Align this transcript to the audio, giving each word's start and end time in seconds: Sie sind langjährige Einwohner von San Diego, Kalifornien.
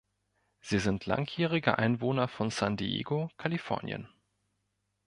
Sie 0.61 0.79
sind 0.79 1.05
langjährige 1.05 1.77
Einwohner 1.77 2.27
von 2.27 2.49
San 2.49 2.75
Diego, 2.75 3.29
Kalifornien. 3.37 4.09